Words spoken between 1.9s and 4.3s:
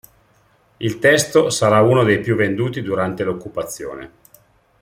dei più venduti durante l'occupazione.